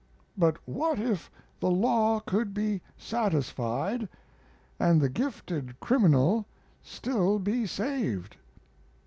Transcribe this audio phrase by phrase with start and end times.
[0.35, 1.29] But what if
[1.59, 4.09] the law could be satisfied,
[4.79, 6.47] and the gifted criminal
[6.81, 8.37] still be saved.